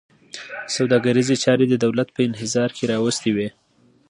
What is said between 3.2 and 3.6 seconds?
وې.